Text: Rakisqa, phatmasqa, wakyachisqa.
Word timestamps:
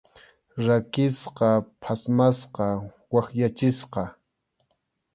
Rakisqa, 0.65 1.49
phatmasqa, 1.81 2.67
wakyachisqa. 3.13 4.03